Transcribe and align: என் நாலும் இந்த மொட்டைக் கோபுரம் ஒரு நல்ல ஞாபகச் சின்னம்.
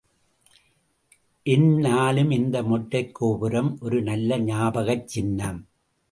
என் 1.43 1.75
நாலும் 1.75 2.31
இந்த 2.31 2.61
மொட்டைக் 2.61 3.11
கோபுரம் 3.11 3.77
ஒரு 3.81 4.01
நல்ல 4.01 4.39
ஞாபகச் 4.39 5.07
சின்னம். 5.07 5.67